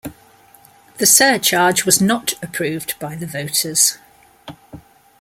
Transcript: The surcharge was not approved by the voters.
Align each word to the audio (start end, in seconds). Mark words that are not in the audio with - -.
The 0.97 1.05
surcharge 1.05 1.85
was 1.85 2.01
not 2.01 2.33
approved 2.41 2.97
by 2.97 3.13
the 3.15 3.27
voters. 3.27 3.99